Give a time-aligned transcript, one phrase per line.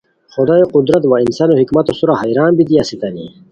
[0.33, 3.25] خدایو قدرت وا ا نسانو حکمتو سورا حیران بیتی اسیتانی